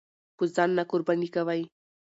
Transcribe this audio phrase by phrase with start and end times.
[0.37, 1.61] به ځان نه قرباني کوئ!